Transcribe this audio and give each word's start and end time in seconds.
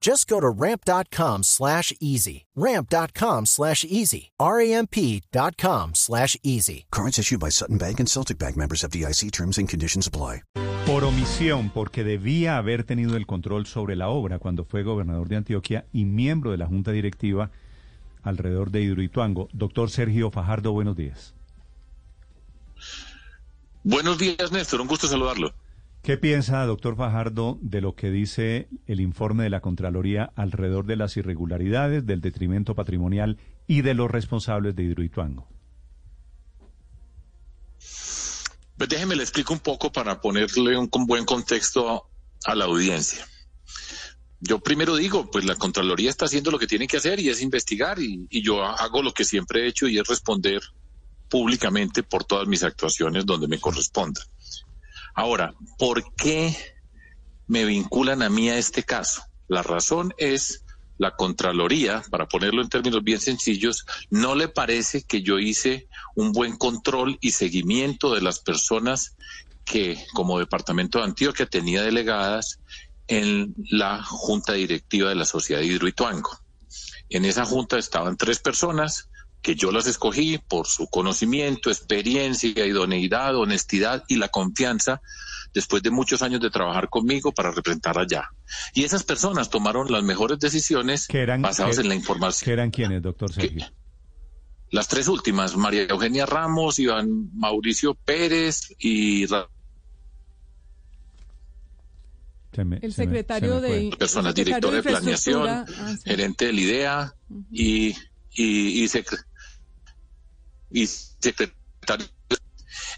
Just 0.00 0.28
go 0.28 0.40
to 0.40 0.48
ramp.com 0.48 1.42
slash 1.42 1.92
easy. 2.00 2.46
Ramp.com 2.54 3.46
slash 3.46 3.84
easy. 3.84 4.30
R-A-M-P.com 4.38 5.94
slash 5.94 6.36
easy. 6.42 6.86
Cards 6.90 7.18
issued 7.18 7.40
by 7.40 7.50
Sutton 7.50 7.78
Bank 7.78 7.98
and 8.00 8.08
Celtic 8.08 8.38
Bank 8.38 8.56
members 8.56 8.84
of 8.84 8.90
DIC 8.90 9.30
terms 9.32 9.58
and 9.58 9.68
conditions 9.68 10.06
apply. 10.06 10.42
Por 10.86 11.04
omisión, 11.04 11.70
porque 11.70 12.02
debía 12.02 12.56
haber 12.56 12.84
tenido 12.84 13.16
el 13.16 13.26
control 13.26 13.66
sobre 13.66 13.94
la 13.94 14.08
obra 14.08 14.38
cuando 14.38 14.64
fue 14.64 14.82
gobernador 14.82 15.28
de 15.28 15.36
Antioquia 15.36 15.84
y 15.92 16.04
miembro 16.04 16.52
de 16.52 16.56
la 16.56 16.66
Junta 16.66 16.92
Directiva 16.92 17.50
alrededor 18.22 18.70
de 18.70 18.82
Hidroituango. 18.82 19.48
Doctor 19.52 19.90
Sergio 19.90 20.30
Fajardo, 20.30 20.72
buenos 20.72 20.96
días. 20.96 21.34
Buenos 23.84 24.18
días, 24.18 24.52
Néstor. 24.52 24.80
Un 24.80 24.88
gusto 24.88 25.08
saludarlo. 25.08 25.52
¿Qué 26.02 26.16
piensa, 26.16 26.64
doctor 26.64 26.96
Fajardo, 26.96 27.58
de 27.60 27.80
lo 27.80 27.94
que 27.94 28.10
dice 28.10 28.68
el 28.86 29.00
informe 29.00 29.44
de 29.44 29.50
la 29.50 29.60
Contraloría 29.60 30.32
alrededor 30.36 30.86
de 30.86 30.96
las 30.96 31.16
irregularidades, 31.16 32.06
del 32.06 32.20
detrimento 32.20 32.74
patrimonial 32.74 33.38
y 33.66 33.82
de 33.82 33.94
los 33.94 34.10
responsables 34.10 34.74
de 34.74 34.84
Hidroituango? 34.84 35.48
Pues 38.76 38.88
déjeme 38.88 39.16
le 39.16 39.22
explico 39.24 39.52
un 39.52 39.58
poco 39.58 39.90
para 39.90 40.20
ponerle 40.20 40.78
un, 40.78 40.88
buen 41.06 41.24
contexto 41.24 42.08
a 42.44 42.54
la 42.54 42.66
audiencia. 42.66 43.26
Yo 44.40 44.60
primero 44.60 44.94
digo, 44.94 45.30
pues 45.30 45.44
la 45.44 45.56
Contraloría 45.56 46.10
está 46.10 46.26
haciendo 46.26 46.52
lo 46.52 46.60
que 46.60 46.68
tiene 46.68 46.86
que 46.86 46.98
hacer 46.98 47.18
y 47.18 47.28
es 47.28 47.42
investigar 47.42 47.98
y, 47.98 48.26
y 48.30 48.40
yo 48.40 48.64
hago 48.64 49.02
lo 49.02 49.12
que 49.12 49.24
siempre 49.24 49.64
he 49.64 49.68
hecho 49.68 49.88
y 49.88 49.98
es 49.98 50.06
responder 50.06 50.62
públicamente 51.28 52.04
por 52.04 52.24
todas 52.24 52.46
mis 52.46 52.62
actuaciones 52.62 53.26
donde 53.26 53.48
me 53.48 53.58
corresponda. 53.58 54.22
Ahora, 55.18 55.52
¿por 55.78 56.14
qué 56.14 56.56
me 57.48 57.64
vinculan 57.64 58.22
a 58.22 58.28
mí 58.28 58.50
a 58.50 58.56
este 58.56 58.84
caso? 58.84 59.20
La 59.48 59.64
razón 59.64 60.14
es 60.16 60.64
la 60.96 61.16
Contraloría, 61.16 62.04
para 62.08 62.28
ponerlo 62.28 62.62
en 62.62 62.68
términos 62.68 63.02
bien 63.02 63.18
sencillos, 63.18 63.84
no 64.10 64.36
le 64.36 64.46
parece 64.46 65.02
que 65.02 65.20
yo 65.22 65.40
hice 65.40 65.88
un 66.14 66.30
buen 66.30 66.56
control 66.56 67.18
y 67.20 67.32
seguimiento 67.32 68.14
de 68.14 68.20
las 68.20 68.38
personas 68.38 69.16
que 69.64 70.00
como 70.14 70.38
Departamento 70.38 70.98
de 70.98 71.06
Antioquia 71.06 71.46
tenía 71.46 71.82
delegadas 71.82 72.60
en 73.08 73.56
la 73.72 74.00
Junta 74.04 74.52
Directiva 74.52 75.08
de 75.08 75.16
la 75.16 75.24
Sociedad 75.24 75.60
de 75.60 75.66
Hidroituango. 75.66 76.30
En 77.08 77.24
esa 77.24 77.44
junta 77.44 77.76
estaban 77.76 78.16
tres 78.16 78.38
personas 78.38 79.08
que 79.42 79.54
yo 79.54 79.72
las 79.72 79.86
escogí 79.86 80.38
por 80.38 80.66
su 80.66 80.88
conocimiento, 80.88 81.70
experiencia, 81.70 82.66
idoneidad, 82.66 83.36
honestidad 83.36 84.04
y 84.08 84.16
la 84.16 84.28
confianza 84.28 85.00
después 85.54 85.82
de 85.82 85.90
muchos 85.90 86.22
años 86.22 86.40
de 86.40 86.50
trabajar 86.50 86.88
conmigo 86.88 87.32
para 87.32 87.50
representar 87.50 87.98
allá. 87.98 88.30
Y 88.74 88.84
esas 88.84 89.04
personas 89.04 89.48
tomaron 89.50 89.90
las 89.90 90.02
mejores 90.02 90.38
decisiones 90.38 91.08
basadas 91.40 91.78
en 91.78 91.88
la 91.88 91.94
información. 91.94 92.44
¿Qué 92.44 92.52
eran 92.52 92.70
quiénes, 92.70 93.02
doctor 93.02 93.32
Sergio? 93.32 93.66
las 94.70 94.88
tres 94.88 95.08
últimas, 95.08 95.56
María 95.56 95.84
Eugenia 95.84 96.26
Ramos, 96.26 96.78
Iván 96.78 97.30
Mauricio 97.34 97.94
Pérez 97.94 98.74
y... 98.78 99.24
el 102.80 102.92
secretario 102.92 103.60
de... 103.60 103.90
Personas, 103.98 104.34
director 104.34 104.74
de, 104.74 104.82
planeación, 104.82 105.48
ah, 105.48 105.64
gerente 106.04 106.46
del 106.46 106.58
IDEA 106.58 107.14
y, 107.50 107.94
y, 108.32 108.84
y, 108.84 108.88
y 110.70 110.86
secretario. 110.86 112.06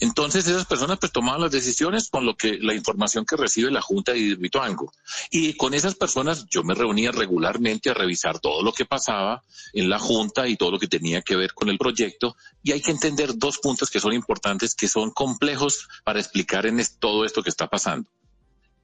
Entonces 0.01 0.47
esas 0.47 0.67
personas 0.67 0.99
pues 0.99 1.13
tomaban 1.13 1.43
las 1.43 1.51
decisiones 1.51 2.09
con 2.09 2.25
lo 2.25 2.35
que 2.35 2.59
la 2.59 2.75
información 2.75 3.25
que 3.25 3.37
recibe 3.37 3.71
la 3.71 3.83
Junta 3.83 4.13
de 4.13 4.19
Hidroituango. 4.19 4.93
Y 5.31 5.55
con 5.55 5.75
esas 5.75 5.95
personas 5.95 6.47
yo 6.51 6.63
me 6.63 6.75
reunía 6.75 7.13
regularmente 7.13 7.91
a 7.91 7.95
revisar 7.95 8.39
todo 8.41 8.63
lo 8.63 8.73
que 8.73 8.87
pasaba 8.87 9.43
en 9.73 9.89
la 9.89 9.99
Junta 9.99 10.49
y 10.49 10.57
todo 10.57 10.71
lo 10.71 10.79
que 10.79 10.89
tenía 10.89 11.23
que 11.23 11.37
ver 11.37 11.53
con 11.53 11.69
el 11.69 11.79
proyecto. 11.79 12.37
Y 12.63 12.73
hay 12.73 12.81
que 12.81 12.91
entender 12.91 13.37
dos 13.37 13.59
puntos 13.59 13.91
que 13.91 14.01
son 14.01 14.13
importantes, 14.13 14.75
que 14.75 14.89
son 14.89 15.11
complejos 15.11 15.89
para 16.03 16.19
explicar 16.19 16.67
en 16.67 16.81
todo 16.99 17.25
esto 17.25 17.43
que 17.43 17.51
está 17.51 17.69
pasando. 17.69 18.09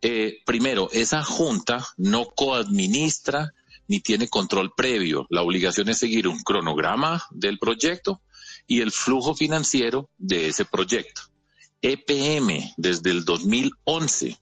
Eh, 0.02 0.42
primero, 0.44 0.90
esa 0.92 1.24
Junta 1.24 1.86
no 1.96 2.26
coadministra 2.26 3.54
ni 3.88 4.00
tiene 4.00 4.28
control 4.28 4.72
previo. 4.76 5.26
La 5.30 5.42
obligación 5.42 5.88
es 5.88 5.98
seguir 5.98 6.28
un 6.28 6.42
cronograma 6.42 7.24
del 7.30 7.58
proyecto 7.58 8.20
y 8.66 8.80
el 8.80 8.92
flujo 8.92 9.34
financiero 9.34 10.10
de 10.18 10.48
ese 10.48 10.64
proyecto. 10.64 11.22
EPM 11.82 12.74
desde 12.76 13.10
el 13.10 13.24
2011 13.24 14.38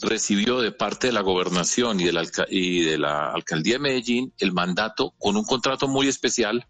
recibió 0.00 0.60
de 0.60 0.72
parte 0.72 1.08
de 1.08 1.12
la 1.12 1.20
gobernación 1.20 2.00
y 2.00 2.04
de 2.04 2.12
la, 2.12 2.24
y 2.48 2.80
de 2.80 2.98
la 2.98 3.32
alcaldía 3.32 3.74
de 3.74 3.80
Medellín 3.80 4.32
el 4.38 4.52
mandato 4.52 5.14
con 5.18 5.36
un 5.36 5.44
contrato 5.44 5.88
muy 5.88 6.08
especial 6.08 6.66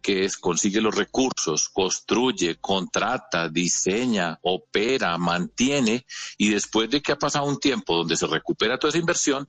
que 0.00 0.24
es 0.24 0.36
consigue 0.36 0.80
los 0.80 0.94
recursos, 0.94 1.68
construye, 1.68 2.56
contrata, 2.60 3.48
diseña, 3.48 4.38
opera, 4.42 5.18
mantiene 5.18 6.06
y 6.36 6.50
después 6.50 6.88
de 6.88 7.02
que 7.02 7.12
ha 7.12 7.18
pasado 7.18 7.46
un 7.46 7.58
tiempo 7.58 7.96
donde 7.96 8.16
se 8.16 8.26
recupera 8.26 8.78
toda 8.78 8.90
esa 8.90 8.98
inversión, 8.98 9.48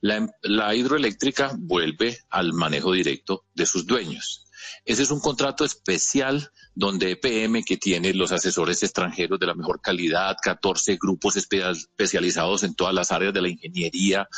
la, 0.00 0.74
hidroeléctrica 0.74 1.52
vuelve 1.58 2.18
al 2.30 2.54
manejo 2.54 2.92
directo 2.92 3.44
de 3.54 3.66
sus 3.66 3.86
dueños. 3.86 4.46
Ese 4.84 5.02
es 5.02 5.10
un 5.10 5.20
contrato 5.20 5.64
especial 5.64 6.50
donde 6.74 7.12
EPM, 7.12 7.62
que 7.64 7.76
tiene 7.76 8.14
los 8.14 8.32
asesores 8.32 8.82
extranjeros 8.82 9.38
de 9.38 9.46
la 9.46 9.54
mejor 9.54 9.80
calidad, 9.80 10.36
14 10.42 10.96
grupos 11.00 11.36
especializados 11.36 12.62
en 12.62 12.74
todas 12.74 12.94
las 12.94 13.12
áreas 13.12 13.34
de 13.34 13.42
la 13.42 13.48
ingeniería, 13.48 14.28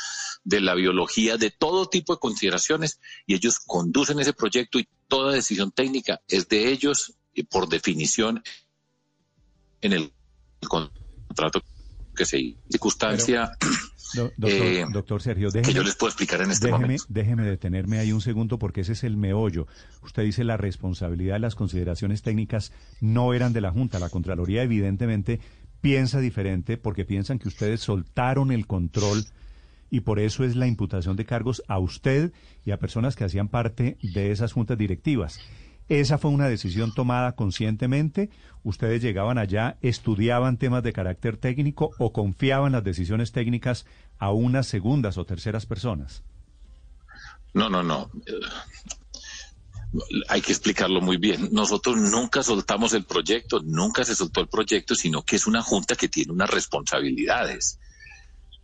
de 0.44 0.60
la 0.60 0.74
biología, 0.74 1.36
de 1.36 1.50
todo 1.50 1.88
tipo 1.88 2.14
de 2.14 2.20
consideraciones, 2.20 3.00
y 3.26 3.34
ellos 3.34 3.60
conducen 3.60 4.18
ese 4.20 4.32
proyecto 4.32 4.78
y 4.78 4.88
toda 5.08 5.34
decisión 5.34 5.72
técnica 5.72 6.20
es 6.28 6.48
de 6.48 6.70
ellos 6.70 7.14
y 7.34 7.44
por 7.44 7.68
definición 7.68 8.42
en 9.80 9.92
el 9.92 10.12
contrato 10.68 11.62
que 12.14 12.24
se 12.24 12.56
circunstancia 12.70 13.56
eh, 14.14 14.84
doctor, 14.92 15.22
Sergio, 15.22 15.50
déjeme, 15.50 15.72
que 15.72 15.76
yo 15.76 15.82
les 15.82 15.94
puedo 15.96 16.10
explicar 16.10 16.40
en 16.42 16.50
este 16.50 16.70
momento. 16.70 17.04
Déjeme 17.08 17.44
detenerme 17.44 17.98
ahí 17.98 18.12
un 18.12 18.20
segundo 18.20 18.58
porque 18.58 18.82
ese 18.82 18.92
es 18.92 19.04
el 19.04 19.16
meollo. 19.16 19.66
Usted 20.02 20.22
dice 20.22 20.44
la 20.44 20.56
responsabilidad 20.56 21.34
de 21.34 21.40
las 21.40 21.54
consideraciones 21.54 22.22
técnicas 22.22 22.72
no 23.00 23.34
eran 23.34 23.52
de 23.52 23.60
la 23.60 23.70
Junta. 23.70 23.98
La 23.98 24.08
Contraloría 24.10 24.62
evidentemente 24.62 25.40
piensa 25.80 26.20
diferente 26.20 26.76
porque 26.76 27.04
piensan 27.04 27.38
que 27.38 27.48
ustedes 27.48 27.80
soltaron 27.80 28.52
el 28.52 28.66
control 28.66 29.24
y 29.90 30.00
por 30.00 30.18
eso 30.20 30.44
es 30.44 30.56
la 30.56 30.66
imputación 30.66 31.16
de 31.16 31.26
cargos 31.26 31.62
a 31.68 31.78
usted 31.78 32.32
y 32.64 32.70
a 32.70 32.78
personas 32.78 33.14
que 33.14 33.24
hacían 33.24 33.48
parte 33.48 33.98
de 34.02 34.30
esas 34.30 34.52
juntas 34.52 34.78
directivas. 34.78 35.38
¿Esa 35.88 36.18
fue 36.18 36.30
una 36.30 36.48
decisión 36.48 36.94
tomada 36.94 37.32
conscientemente? 37.32 38.30
¿Ustedes 38.64 39.02
llegaban 39.02 39.38
allá, 39.38 39.76
estudiaban 39.82 40.56
temas 40.56 40.82
de 40.82 40.92
carácter 40.92 41.36
técnico 41.36 41.90
o 41.98 42.12
confiaban 42.12 42.72
las 42.72 42.84
decisiones 42.84 43.32
técnicas 43.32 43.86
a 44.18 44.30
unas 44.30 44.66
segundas 44.66 45.18
o 45.18 45.26
terceras 45.26 45.66
personas? 45.66 46.22
No, 47.54 47.68
no, 47.68 47.82
no. 47.82 48.10
hay 50.28 50.40
que 50.40 50.52
explicarlo 50.52 51.00
muy 51.00 51.16
bien. 51.16 51.48
Nosotros 51.52 51.96
nunca 51.96 52.42
soltamos 52.42 52.94
el 52.94 53.04
proyecto, 53.04 53.60
nunca 53.62 54.04
se 54.04 54.14
soltó 54.14 54.40
el 54.40 54.48
proyecto, 54.48 54.94
sino 54.94 55.22
que 55.22 55.36
es 55.36 55.46
una 55.46 55.62
junta 55.62 55.96
que 55.96 56.08
tiene 56.08 56.32
unas 56.32 56.50
responsabilidades. 56.50 57.78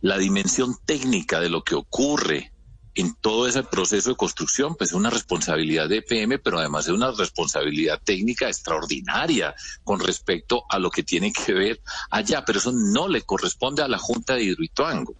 La 0.01 0.17
dimensión 0.17 0.75
técnica 0.85 1.39
de 1.39 1.49
lo 1.49 1.63
que 1.63 1.75
ocurre 1.75 2.53
en 2.95 3.15
todo 3.15 3.47
ese 3.47 3.63
proceso 3.63 4.09
de 4.09 4.15
construcción, 4.15 4.75
pues 4.75 4.91
es 4.91 4.95
una 4.95 5.09
responsabilidad 5.09 5.87
de 5.87 5.97
EPM, 5.97 6.39
pero 6.43 6.59
además 6.59 6.87
es 6.87 6.93
una 6.93 7.11
responsabilidad 7.11 8.01
técnica 8.03 8.47
extraordinaria 8.47 9.55
con 9.83 9.99
respecto 9.99 10.63
a 10.69 10.79
lo 10.79 10.89
que 10.89 11.03
tiene 11.03 11.31
que 11.31 11.53
ver 11.53 11.81
allá, 12.09 12.43
pero 12.45 12.59
eso 12.59 12.71
no 12.71 13.07
le 13.07 13.21
corresponde 13.21 13.83
a 13.83 13.87
la 13.87 13.97
Junta 13.97 14.35
de 14.35 14.43
Hidroituango. 14.43 15.15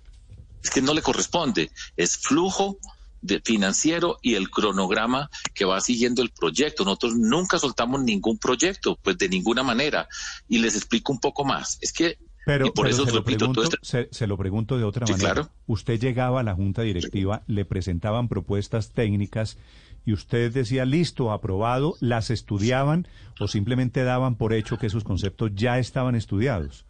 Es 0.62 0.70
que 0.70 0.82
no 0.82 0.94
le 0.94 1.02
corresponde, 1.02 1.72
es 1.96 2.18
flujo 2.18 2.78
de 3.22 3.42
financiero 3.42 4.18
y 4.22 4.36
el 4.36 4.50
cronograma 4.50 5.30
que 5.54 5.66
va 5.66 5.82
siguiendo 5.82 6.22
el 6.22 6.32
proyecto. 6.32 6.86
Nosotros 6.86 7.16
nunca 7.16 7.60
soltamos 7.60 8.02
ningún 8.02 8.38
proyecto, 8.38 8.98
pues 9.02 9.18
de 9.18 9.30
ninguna 9.30 9.64
manera. 9.64 10.08
Y 10.48 10.60
les 10.60 10.76
explico 10.76 11.12
un 11.12 11.20
poco 11.20 11.44
más. 11.44 11.78
Es 11.82 11.92
que 11.92 12.18
pero, 12.46 12.74
por 12.74 12.88
eso 12.88 13.06
se, 13.06 13.14
lo 13.14 13.24
pregunto, 13.24 13.64
este 13.64 14.08
se, 14.12 14.28
lo 14.28 14.38
pregunto 14.38 14.78
de 14.78 14.84
otra 14.84 15.06
manera. 15.06 15.50
Usted 15.68 16.00
llegaba 16.00 16.40
a 16.40 16.44
la 16.44 16.56
junta 16.56 16.82
directiva, 16.82 17.44
le 17.48 17.66
presentaban 17.66 18.28
propuestas 18.28 18.92
técnicas 18.92 19.58
y 20.06 20.14
usted 20.14 20.52
decía, 20.52 20.86
listo, 20.86 21.32
aprobado, 21.32 21.96
las 22.00 22.30
estudiaban 22.30 23.08
o 23.40 23.48
simplemente 23.48 24.04
daban 24.04 24.36
por 24.36 24.54
hecho 24.54 24.78
que 24.78 24.88
esos 24.88 25.04
conceptos 25.04 25.52
ya 25.54 25.78
estaban 25.80 26.16
estudiados. 26.16 26.86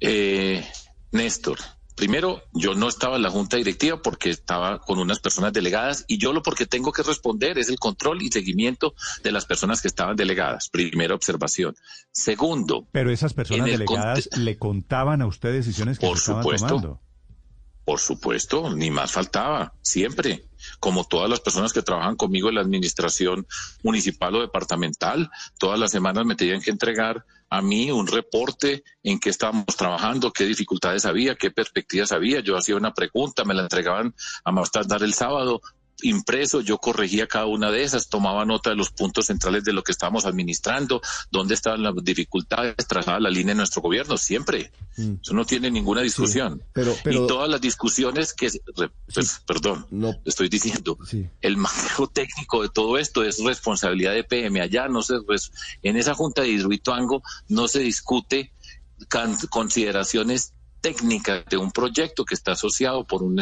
Eh, 0.00 0.64
Néstor, 1.12 1.58
Primero, 1.98 2.42
yo 2.52 2.74
no 2.74 2.88
estaba 2.88 3.16
en 3.16 3.22
la 3.22 3.30
junta 3.30 3.56
directiva 3.56 4.00
porque 4.00 4.30
estaba 4.30 4.78
con 4.78 5.00
unas 5.00 5.18
personas 5.18 5.52
delegadas 5.52 6.04
y 6.06 6.18
yo 6.18 6.32
lo 6.32 6.44
porque 6.44 6.64
tengo 6.64 6.92
que 6.92 7.02
responder 7.02 7.58
es 7.58 7.68
el 7.68 7.80
control 7.80 8.22
y 8.22 8.28
seguimiento 8.28 8.94
de 9.24 9.32
las 9.32 9.46
personas 9.46 9.82
que 9.82 9.88
estaban 9.88 10.14
delegadas. 10.14 10.68
Primera 10.68 11.16
observación. 11.16 11.74
Segundo. 12.12 12.86
Pero 12.92 13.10
esas 13.10 13.34
personas 13.34 13.66
delegadas 13.66 14.30
le 14.36 14.58
contaban 14.58 15.22
a 15.22 15.26
usted 15.26 15.52
decisiones 15.52 15.98
que 15.98 16.06
por 16.06 16.18
estaban 16.18 16.44
tomando. 16.44 17.00
Por 17.88 18.00
supuesto, 18.00 18.68
ni 18.68 18.90
más 18.90 19.12
faltaba, 19.12 19.72
siempre. 19.80 20.44
Como 20.78 21.04
todas 21.04 21.30
las 21.30 21.40
personas 21.40 21.72
que 21.72 21.80
trabajan 21.80 22.16
conmigo 22.16 22.50
en 22.50 22.56
la 22.56 22.60
administración 22.60 23.46
municipal 23.82 24.34
o 24.34 24.42
departamental, 24.42 25.30
todas 25.58 25.78
las 25.78 25.90
semanas 25.90 26.26
me 26.26 26.34
tenían 26.34 26.60
que 26.60 26.70
entregar 26.70 27.24
a 27.48 27.62
mí 27.62 27.90
un 27.90 28.06
reporte 28.06 28.84
en 29.02 29.18
qué 29.18 29.30
estábamos 29.30 29.74
trabajando, 29.74 30.34
qué 30.34 30.44
dificultades 30.44 31.06
había, 31.06 31.36
qué 31.36 31.50
perspectivas 31.50 32.12
había. 32.12 32.40
Yo 32.40 32.58
hacía 32.58 32.76
una 32.76 32.92
pregunta, 32.92 33.46
me 33.46 33.54
la 33.54 33.62
entregaban 33.62 34.14
a 34.44 34.52
más 34.52 34.70
tardar 34.70 35.02
el 35.02 35.14
sábado, 35.14 35.62
impreso, 36.02 36.60
yo 36.60 36.78
corregía 36.78 37.26
cada 37.26 37.46
una 37.46 37.70
de 37.70 37.82
esas, 37.82 38.08
tomaba 38.08 38.44
nota 38.44 38.70
de 38.70 38.76
los 38.76 38.90
puntos 38.90 39.26
centrales 39.26 39.64
de 39.64 39.72
lo 39.72 39.82
que 39.82 39.92
estábamos 39.92 40.24
administrando, 40.24 41.00
dónde 41.30 41.54
estaban 41.54 41.82
las 41.82 41.94
dificultades, 42.02 42.76
trazaba 42.86 43.18
la 43.20 43.30
línea 43.30 43.54
de 43.54 43.58
nuestro 43.58 43.82
gobierno, 43.82 44.16
siempre. 44.16 44.72
Mm. 44.96 45.14
Eso 45.22 45.34
no 45.34 45.44
tiene 45.44 45.70
ninguna 45.70 46.02
discusión. 46.02 46.62
pero, 46.72 46.94
y 47.04 47.26
todas 47.26 47.48
las 47.48 47.60
discusiones 47.60 48.32
que, 48.32 48.50
pues, 49.12 49.42
perdón, 49.46 49.86
no, 49.90 50.14
estoy 50.24 50.48
diciendo, 50.48 50.98
el 51.40 51.56
manejo 51.56 52.06
técnico 52.08 52.62
de 52.62 52.68
todo 52.68 52.98
esto 52.98 53.24
es 53.24 53.42
responsabilidad 53.42 54.14
de 54.14 54.24
PM. 54.24 54.60
Allá 54.60 54.88
no 54.88 55.02
se, 55.02 55.20
pues, 55.22 55.52
en 55.82 55.96
esa 55.96 56.14
junta 56.14 56.42
de 56.42 56.48
Hidroituango 56.48 57.22
no 57.48 57.68
se 57.68 57.80
discute 57.80 58.52
consideraciones 59.50 60.52
técnica 60.80 61.44
de 61.48 61.56
un 61.56 61.72
proyecto 61.72 62.24
que 62.24 62.34
está 62.34 62.52
asociado 62.52 63.06
por 63.06 63.22
un 63.22 63.40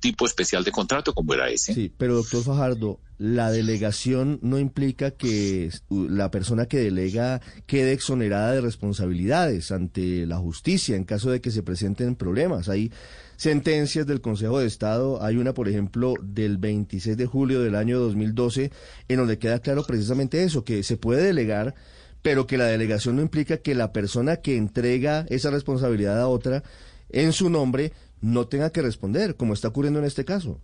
tipo 0.00 0.26
especial 0.26 0.64
de 0.64 0.72
contrato 0.72 1.14
como 1.14 1.34
era 1.34 1.48
ese. 1.48 1.74
Sí, 1.74 1.92
pero 1.96 2.14
doctor 2.14 2.44
Fajardo, 2.44 3.00
la 3.18 3.50
delegación 3.50 4.38
no 4.42 4.58
implica 4.58 5.10
que 5.10 5.70
la 5.88 6.30
persona 6.30 6.66
que 6.66 6.78
delega 6.78 7.40
quede 7.66 7.92
exonerada 7.92 8.52
de 8.52 8.60
responsabilidades 8.60 9.72
ante 9.72 10.26
la 10.26 10.36
justicia 10.36 10.96
en 10.96 11.04
caso 11.04 11.30
de 11.30 11.40
que 11.40 11.50
se 11.50 11.62
presenten 11.62 12.14
problemas. 12.14 12.68
Hay 12.68 12.92
sentencias 13.36 14.06
del 14.06 14.20
Consejo 14.20 14.58
de 14.58 14.66
Estado, 14.66 15.22
hay 15.22 15.36
una, 15.36 15.54
por 15.54 15.68
ejemplo, 15.68 16.14
del 16.22 16.58
26 16.58 17.16
de 17.16 17.26
julio 17.26 17.60
del 17.60 17.74
año 17.74 17.98
2012, 17.98 18.70
en 19.08 19.16
donde 19.16 19.38
queda 19.38 19.60
claro 19.60 19.84
precisamente 19.84 20.42
eso, 20.42 20.64
que 20.64 20.82
se 20.82 20.96
puede 20.96 21.22
delegar 21.22 21.74
pero 22.22 22.46
que 22.46 22.58
la 22.58 22.66
delegación 22.66 23.16
no 23.16 23.22
implica 23.22 23.58
que 23.58 23.74
la 23.74 23.92
persona 23.92 24.36
que 24.36 24.56
entrega 24.56 25.26
esa 25.28 25.50
responsabilidad 25.50 26.20
a 26.20 26.28
otra 26.28 26.62
en 27.10 27.32
su 27.32 27.50
nombre 27.50 27.92
no 28.20 28.48
tenga 28.48 28.70
que 28.70 28.82
responder, 28.82 29.36
como 29.36 29.54
está 29.54 29.68
ocurriendo 29.68 29.98
en 29.98 30.06
este 30.06 30.24
caso. 30.24 30.60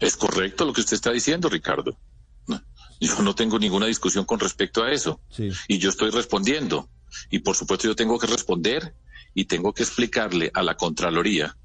Es 0.00 0.16
correcto 0.16 0.64
lo 0.64 0.72
que 0.72 0.80
usted 0.80 0.94
está 0.94 1.12
diciendo, 1.12 1.48
Ricardo. 1.48 1.96
Yo 3.00 3.22
no 3.22 3.34
tengo 3.34 3.58
ninguna 3.58 3.86
discusión 3.86 4.24
con 4.24 4.40
respecto 4.40 4.82
a 4.82 4.92
eso. 4.92 5.20
Y 5.68 5.78
yo 5.78 5.90
estoy 5.90 6.10
respondiendo. 6.10 6.88
Y 7.30 7.40
por 7.40 7.56
supuesto 7.56 7.86
yo 7.86 7.96
tengo 7.96 8.18
que 8.18 8.26
responder 8.26 8.94
y 9.34 9.44
tengo 9.44 9.72
que 9.72 9.82
explicarle 9.82 10.50
a 10.54 10.62
la 10.62 10.76
Contraloría 10.76 11.56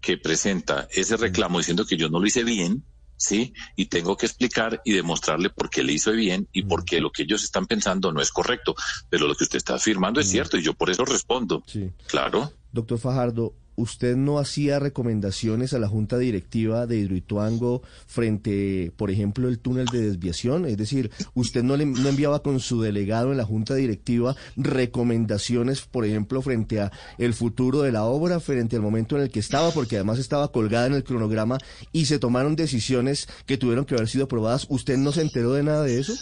que 0.00 0.18
presenta 0.18 0.88
ese 0.90 1.16
reclamo 1.16 1.58
diciendo 1.58 1.86
que 1.86 1.96
yo 1.96 2.08
no 2.08 2.20
lo 2.20 2.26
hice 2.26 2.44
bien, 2.44 2.84
¿sí? 3.22 3.54
Y 3.76 3.86
tengo 3.86 4.16
que 4.16 4.26
explicar 4.26 4.82
y 4.84 4.92
demostrarle 4.92 5.50
por 5.50 5.70
qué 5.70 5.82
le 5.82 5.92
hizo 5.92 6.12
bien 6.12 6.48
y 6.52 6.64
por 6.64 6.84
qué 6.84 7.00
lo 7.00 7.12
que 7.12 7.22
ellos 7.22 7.44
están 7.44 7.66
pensando 7.66 8.12
no 8.12 8.20
es 8.20 8.32
correcto. 8.32 8.74
Pero 9.08 9.26
lo 9.26 9.34
que 9.34 9.44
usted 9.44 9.58
está 9.58 9.76
afirmando 9.76 10.20
es 10.20 10.28
cierto 10.28 10.56
y 10.56 10.62
yo 10.62 10.74
por 10.74 10.90
eso 10.90 11.04
respondo. 11.04 11.62
Sí. 11.66 11.90
Claro. 12.06 12.52
Doctor 12.72 12.98
Fajardo, 12.98 13.54
usted 13.76 14.16
no 14.16 14.38
hacía 14.38 14.78
recomendaciones 14.78 15.72
a 15.72 15.78
la 15.78 15.88
junta 15.88 16.18
directiva 16.18 16.86
de 16.86 16.98
Hidroituango 16.98 17.82
frente, 18.06 18.92
por 18.96 19.10
ejemplo, 19.10 19.48
el 19.48 19.58
túnel 19.58 19.86
de 19.86 20.00
desviación, 20.00 20.66
es 20.66 20.76
decir, 20.76 21.10
usted 21.34 21.62
no, 21.62 21.76
le, 21.76 21.86
no 21.86 22.08
enviaba 22.08 22.42
con 22.42 22.60
su 22.60 22.80
delegado 22.80 23.30
en 23.30 23.38
la 23.38 23.44
junta 23.44 23.74
directiva 23.74 24.36
recomendaciones, 24.56 25.82
por 25.82 26.04
ejemplo, 26.04 26.42
frente 26.42 26.80
a 26.80 26.92
el 27.18 27.34
futuro 27.34 27.82
de 27.82 27.92
la 27.92 28.04
obra, 28.04 28.40
frente 28.40 28.76
al 28.76 28.82
momento 28.82 29.16
en 29.16 29.22
el 29.22 29.30
que 29.30 29.40
estaba, 29.40 29.70
porque 29.70 29.96
además 29.96 30.18
estaba 30.18 30.52
colgada 30.52 30.86
en 30.86 30.94
el 30.94 31.04
cronograma 31.04 31.58
y 31.92 32.06
se 32.06 32.18
tomaron 32.18 32.56
decisiones 32.56 33.28
que 33.46 33.58
tuvieron 33.58 33.84
que 33.84 33.94
haber 33.94 34.08
sido 34.08 34.24
aprobadas. 34.24 34.66
¿Usted 34.68 34.96
no 34.96 35.12
se 35.12 35.22
enteró 35.22 35.52
de 35.52 35.62
nada 35.62 35.82
de 35.82 36.00
eso? 36.00 36.14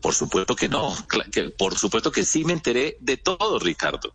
Por 0.00 0.14
supuesto 0.14 0.54
que 0.54 0.68
no, 0.68 0.94
por 1.56 1.78
supuesto 1.78 2.12
que 2.12 2.24
sí 2.24 2.44
me 2.44 2.52
enteré 2.52 2.98
de 3.00 3.16
todo, 3.16 3.58
Ricardo. 3.58 4.14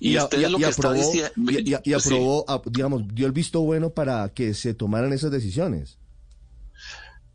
Y, 0.00 0.16
usted 0.18 0.48
lo 0.48 0.58
que 0.58 0.66
aprobó, 0.66 0.94
está 0.94 1.12
diciendo... 1.12 1.80
Y, 1.84 1.92
aprobó, 1.92 2.44
digamos, 2.66 3.02
dio 3.14 3.26
el 3.26 3.32
visto 3.32 3.60
bueno 3.60 3.90
para 3.90 4.28
que 4.32 4.54
se 4.54 4.74
tomaran 4.74 5.12
esas 5.12 5.30
decisiones. 5.30 5.98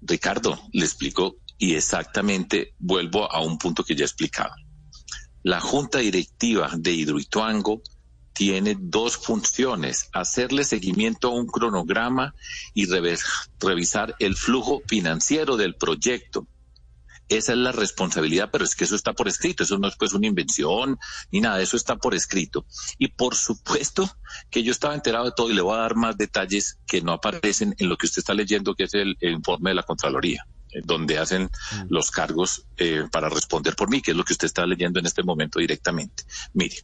Ricardo, 0.01 0.59
le 0.71 0.85
explico 0.85 1.37
y 1.57 1.75
exactamente 1.75 2.73
vuelvo 2.79 3.31
a 3.31 3.41
un 3.41 3.57
punto 3.57 3.83
que 3.83 3.95
ya 3.95 4.03
he 4.03 4.05
explicado. 4.05 4.53
La 5.43 5.59
junta 5.59 5.99
directiva 5.99 6.71
de 6.77 6.91
Hidroituango 6.91 7.81
tiene 8.33 8.77
dos 8.79 9.17
funciones, 9.17 10.09
hacerle 10.13 10.63
seguimiento 10.63 11.27
a 11.27 11.33
un 11.33 11.47
cronograma 11.47 12.33
y 12.73 12.85
revisar 13.59 14.15
el 14.19 14.35
flujo 14.37 14.81
financiero 14.87 15.57
del 15.57 15.75
proyecto. 15.75 16.47
Esa 17.29 17.51
es 17.51 17.57
la 17.59 17.71
responsabilidad, 17.71 18.49
pero 18.51 18.65
es 18.65 18.75
que 18.75 18.85
eso 18.85 18.95
está 18.95 19.13
por 19.13 19.27
escrito, 19.27 19.63
eso 19.63 19.77
no 19.77 19.87
es 19.87 19.95
pues 19.95 20.13
una 20.13 20.27
invención 20.27 20.97
ni 21.31 21.41
nada, 21.41 21.61
eso 21.61 21.77
está 21.77 21.95
por 21.95 22.15
escrito. 22.15 22.65
Y 22.97 23.09
por 23.09 23.35
supuesto 23.35 24.09
que 24.49 24.63
yo 24.63 24.71
estaba 24.71 24.95
enterado 24.95 25.25
de 25.25 25.33
todo 25.35 25.49
y 25.49 25.53
le 25.53 25.61
voy 25.61 25.75
a 25.75 25.81
dar 25.81 25.95
más 25.95 26.17
detalles 26.17 26.79
que 26.87 27.01
no 27.01 27.13
aparecen 27.13 27.75
en 27.77 27.87
lo 27.87 27.97
que 27.97 28.07
usted 28.07 28.19
está 28.19 28.33
leyendo, 28.33 28.73
que 28.73 28.85
es 28.85 28.93
el, 28.95 29.15
informe 29.21 29.69
de 29.69 29.75
la 29.75 29.83
Contraloría 29.83 30.45
donde 30.83 31.17
hacen 31.17 31.43
mm. 31.45 31.85
los 31.89 32.11
cargos 32.11 32.65
eh, 32.77 33.03
para 33.11 33.27
responder 33.27 33.75
por 33.75 33.89
mí, 33.89 34.03
que 34.03 34.11
es 34.11 34.17
lo 34.17 34.23
que 34.23 34.33
usted 34.33 34.45
está 34.45 34.67
leyendo 34.67 34.99
en 34.99 35.07
este 35.07 35.23
momento 35.23 35.59
directamente. 35.59 36.23
Mire, 36.53 36.77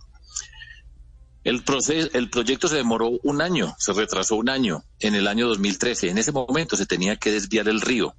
el, 1.45 1.63
proceso, 1.63 2.09
el 2.13 2.31
proyecto 2.31 2.67
se 2.67 2.77
demoró 2.77 3.11
un 3.21 3.39
año, 3.39 3.75
se 3.77 3.93
retrasó 3.93 4.35
un 4.35 4.49
año 4.49 4.83
en 4.99 5.13
el 5.13 5.27
año 5.27 5.47
2013. 5.47 6.09
En 6.09 6.17
ese 6.17 6.31
momento 6.31 6.75
se 6.75 6.87
tenía 6.87 7.17
que 7.17 7.31
desviar 7.31 7.69
el 7.69 7.81
río. 7.81 8.15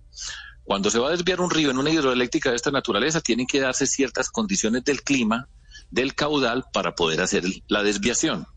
Cuando 0.66 0.90
se 0.90 0.98
va 0.98 1.08
a 1.08 1.12
desviar 1.12 1.40
un 1.40 1.48
río 1.48 1.70
en 1.70 1.78
una 1.78 1.90
hidroeléctrica 1.90 2.50
de 2.50 2.56
esta 2.56 2.72
naturaleza, 2.72 3.20
tienen 3.20 3.46
que 3.46 3.60
darse 3.60 3.86
ciertas 3.86 4.28
condiciones 4.30 4.82
del 4.82 5.02
clima, 5.02 5.48
del 5.90 6.16
caudal, 6.16 6.64
para 6.72 6.96
poder 6.96 7.20
hacer 7.20 7.44
la 7.68 7.84
desviación. 7.84 8.48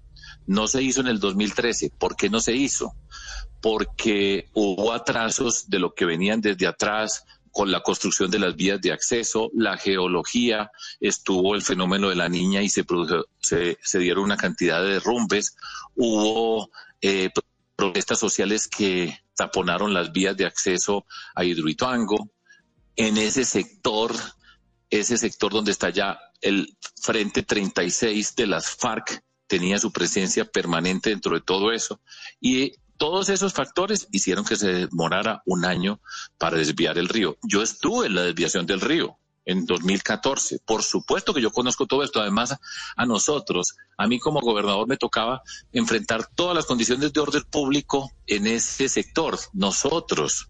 No 0.48 0.68
se 0.68 0.82
hizo 0.82 1.02
en 1.02 1.08
el 1.08 1.20
2013. 1.20 1.92
¿Por 2.00 2.16
qué 2.16 2.32
no 2.32 2.40
se 2.40 2.56
hizo? 2.56 2.96
Porque 3.62 4.50
hubo 4.56 4.92
atrasos 4.92 5.70
de 5.70 5.78
lo 5.78 5.94
que 5.94 6.06
venían 6.06 6.42
desde 6.42 6.66
atrás, 6.66 7.26
con 7.52 7.72
la 7.72 7.82
construcción 7.82 8.32
de 8.32 8.40
las 8.40 8.56
vías 8.56 8.82
de 8.82 8.92
acceso, 8.92 9.52
la 9.54 9.78
geología, 9.78 10.72
estuvo 11.00 11.54
el 11.54 11.62
fenómeno 11.62 12.10
de 12.10 12.16
la 12.16 12.30
niña 12.30 12.64
y 12.64 12.70
se, 12.70 12.84
produjo, 12.84 13.26
se, 13.40 13.78
dieron 14.00 14.24
una 14.24 14.38
cantidad 14.38 14.82
de 14.82 14.94
derrumbes, 14.94 15.56
hubo 15.96 16.72
eh, 17.02 17.30
protestas 17.76 18.20
sociales 18.20 18.68
que 18.68 19.20
taponaron 19.40 19.94
las 19.94 20.12
vías 20.12 20.36
de 20.36 20.46
acceso 20.46 21.06
a 21.34 21.46
Hidroituango. 21.46 22.30
En 22.98 23.18
ese 23.18 23.46
sector, 23.46 24.14
ese 24.90 25.18
sector 25.18 25.54
donde 25.54 25.72
está 25.72 25.90
ya 25.92 26.20
el 26.42 26.76
Frente 27.02 27.44
36 27.44 28.36
de 28.36 28.48
las 28.48 28.70
FARC, 28.72 29.24
tenía 29.48 29.80
su 29.80 29.94
presencia 29.94 30.44
permanente 30.44 31.12
dentro 31.12 31.36
de 31.36 31.42
todo 31.42 31.72
eso. 31.72 32.02
Y 32.42 32.74
todos 32.98 33.30
esos 33.30 33.54
factores 33.54 34.10
hicieron 34.12 34.44
que 34.44 34.58
se 34.58 34.88
demorara 34.88 35.42
un 35.46 35.64
año 35.64 36.02
para 36.38 36.58
desviar 36.58 36.98
el 36.98 37.08
río. 37.08 37.38
Yo 37.42 37.62
estuve 37.62 38.08
en 38.08 38.16
la 38.16 38.24
desviación 38.24 38.66
del 38.66 38.82
río 38.82 39.20
en 39.50 39.66
2014. 39.66 40.60
Por 40.66 40.84
supuesto 40.84 41.34
que 41.34 41.42
yo 41.42 41.52
conozco 41.52 41.88
todo 41.88 42.04
esto. 42.04 42.22
Además, 42.22 42.56
a 42.96 43.06
nosotros, 43.06 43.76
a 43.98 44.08
mí 44.08 44.20
como 44.20 44.42
gobernador 44.42 44.88
me 44.88 44.98
tocaba 44.98 45.42
enfrentar 45.74 46.28
todas 46.36 46.56
las 46.56 46.66
condiciones 46.66 47.12
de 47.12 47.20
orden 47.20 47.44
público 47.50 48.12
en 48.28 48.46
ese 48.46 48.88
sector. 48.88 49.40
Nosotros, 49.54 50.50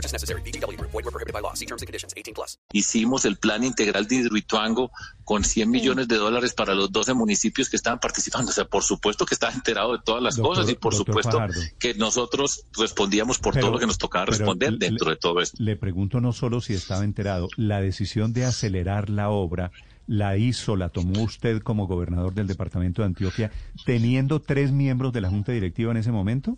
purchase 0.01 0.13
necessary. 0.13 0.41
BGW. 0.41 0.79
Void 0.81 1.05
were 1.05 1.11
prohibited 1.11 1.33
by 1.33 1.41
law. 1.41 1.53
See 1.53 1.65
terms 1.65 1.81
and 1.81 1.87
conditions. 1.87 2.13
18 2.17 2.33
plus. 2.33 2.57
Hicimos 2.73 3.25
el 3.25 3.37
plan 3.37 3.63
integral 3.63 4.07
de 4.07 4.15
Hidroituango 4.15 4.91
con 5.23 5.43
100 5.43 5.69
millones 5.69 6.07
de 6.07 6.15
dólares 6.15 6.53
para 6.53 6.73
los 6.73 6.91
12 6.91 7.13
municipios 7.13 7.69
que 7.69 7.75
estaban 7.75 7.99
participando. 7.99 8.49
O 8.49 8.53
sea, 8.53 8.65
por 8.65 8.83
supuesto 8.83 9.25
que 9.25 9.35
estaba 9.35 9.53
enterado 9.53 9.93
de 9.93 9.99
todas 10.03 10.23
las 10.23 10.37
cosas 10.37 10.69
y 10.69 10.75
por 10.75 10.95
supuesto 10.95 11.39
que 11.79 11.93
nosotros 11.93 12.65
respondíamos 12.77 13.39
por 13.39 13.55
todo 13.55 13.71
lo 13.71 13.79
que 13.79 13.87
nos 13.87 13.97
tocaba 13.97 14.25
responder 14.25 14.77
dentro 14.77 15.09
de 15.09 15.17
todo 15.17 15.39
esto. 15.41 15.57
Le 15.61 15.75
pregunto 15.75 16.19
no 16.19 16.33
solo 16.33 16.61
si 16.61 16.73
estaba 16.73 17.03
enterado, 17.03 17.47
la 17.55 17.81
decisión 17.81 18.33
de 18.33 18.45
acelerar 18.45 19.09
la 19.09 19.29
obra 19.29 19.71
la 20.07 20.35
hizo, 20.37 20.75
la 20.75 20.89
tomó 20.89 21.21
usted 21.21 21.61
como 21.61 21.87
gobernador 21.87 22.33
del 22.33 22.47
departamento 22.47 23.01
de 23.01 23.07
Antioquia, 23.07 23.51
teniendo 23.85 24.41
tres 24.41 24.71
miembros 24.71 25.13
de 25.13 25.21
la 25.21 25.29
Junta 25.29 25.51
Directiva 25.51 25.91
en 25.91 25.97
ese 25.97 26.11
momento? 26.11 26.57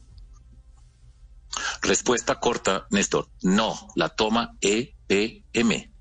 Respuesta 1.84 2.40
corta, 2.40 2.88
Néstor. 2.92 3.28
No, 3.42 3.76
la 3.96 4.10
toma 4.10 4.56
EPM. 4.62 5.92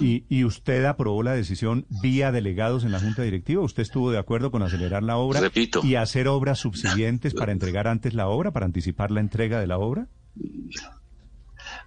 ¿Y, 0.00 0.24
¿Y, 0.28 0.44
usted 0.44 0.84
aprobó 0.84 1.22
la 1.22 1.32
decisión 1.32 1.86
vía 2.02 2.30
delegados 2.30 2.84
en 2.84 2.92
la 2.92 3.00
Junta 3.00 3.22
Directiva? 3.22 3.62
¿Usted 3.62 3.82
estuvo 3.82 4.10
de 4.10 4.18
acuerdo 4.18 4.50
con 4.50 4.62
acelerar 4.62 5.02
la 5.02 5.16
obra 5.16 5.40
Repito. 5.40 5.80
y 5.84 5.96
hacer 5.96 6.28
obras 6.28 6.60
subsiguientes 6.60 7.34
para 7.34 7.50
entregar 7.52 7.88
antes 7.88 8.14
la 8.14 8.28
obra, 8.28 8.52
para 8.52 8.66
anticipar 8.66 9.10
la 9.10 9.20
entrega 9.20 9.60
de 9.60 9.66
la 9.66 9.78
obra? 9.78 10.06